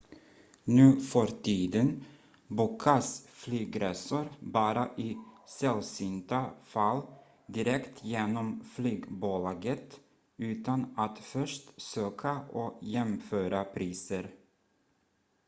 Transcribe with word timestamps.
nuförtiden 0.63 2.05
bokas 2.47 3.27
flygresor 3.27 4.25
bara 4.39 4.89
i 4.97 5.17
sällsynta 5.47 6.45
fall 6.63 7.01
direkt 7.47 8.03
genom 8.05 8.61
flygbolaget 8.63 9.99
utan 10.37 10.93
att 10.97 11.19
först 11.19 11.81
söka 11.81 12.39
och 12.49 12.73
jämföra 12.81 13.63
priser 13.63 14.35